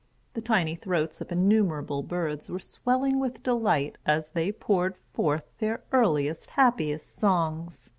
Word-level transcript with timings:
The 0.33 0.41
tiny 0.41 0.73
throats 0.75 1.21
of 1.21 1.31
innumerable 1.31 2.01
birds 2.01 2.49
were 2.49 2.57
swelling 2.57 3.19
with 3.19 3.43
delight 3.43 3.99
as 4.03 4.29
they 4.31 4.51
poured 4.51 4.95
forth 5.13 5.43
their 5.59 5.83
earliest, 5.91 6.49
happiest 6.57 7.15
songs. 7.15 7.87